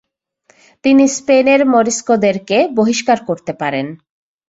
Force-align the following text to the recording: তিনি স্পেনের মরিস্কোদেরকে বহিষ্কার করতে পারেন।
তিনি 0.85 1.03
স্পেনের 1.17 1.61
মরিস্কোদেরকে 1.65 2.57
বহিষ্কার 2.75 3.17
করতে 3.25 3.51
পারেন। 3.53 3.87